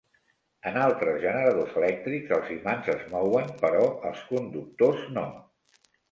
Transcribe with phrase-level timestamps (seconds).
[0.69, 5.27] En altres generadors elèctrics, els imants es mouen però els conductors no.